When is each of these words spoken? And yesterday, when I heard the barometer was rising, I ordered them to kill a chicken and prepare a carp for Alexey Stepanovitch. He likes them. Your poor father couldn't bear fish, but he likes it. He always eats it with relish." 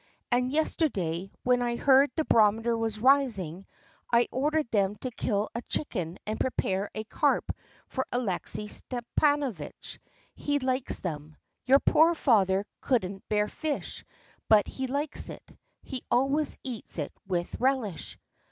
And 0.31 0.51
yesterday, 0.51 1.31
when 1.43 1.61
I 1.61 1.75
heard 1.75 2.09
the 2.15 2.25
barometer 2.25 2.75
was 2.75 2.97
rising, 2.99 3.67
I 4.11 4.27
ordered 4.31 4.71
them 4.71 4.95
to 5.01 5.11
kill 5.11 5.49
a 5.53 5.61
chicken 5.69 6.17
and 6.25 6.39
prepare 6.39 6.89
a 6.95 7.03
carp 7.03 7.51
for 7.87 8.07
Alexey 8.11 8.67
Stepanovitch. 8.67 9.99
He 10.33 10.57
likes 10.57 11.01
them. 11.01 11.37
Your 11.65 11.77
poor 11.77 12.15
father 12.15 12.65
couldn't 12.79 13.29
bear 13.29 13.47
fish, 13.47 14.03
but 14.49 14.65
he 14.65 14.87
likes 14.87 15.29
it. 15.29 15.55
He 15.83 16.01
always 16.09 16.57
eats 16.63 16.97
it 16.97 17.13
with 17.27 17.57
relish." 17.61 18.17